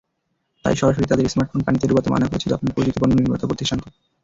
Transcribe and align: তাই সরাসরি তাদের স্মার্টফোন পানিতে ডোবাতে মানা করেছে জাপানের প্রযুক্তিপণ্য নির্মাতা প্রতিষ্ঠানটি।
তাই 0.65 0.75
সরাসরি 0.75 1.05
তাদের 1.07 1.31
স্মার্টফোন 1.33 1.61
পানিতে 1.63 1.85
ডোবাতে 1.87 2.09
মানা 2.09 2.29
করেছে 2.29 2.51
জাপানের 2.51 2.75
প্রযুক্তিপণ্য 2.75 3.13
নির্মাতা 3.15 3.49
প্রতিষ্ঠানটি। 3.49 3.89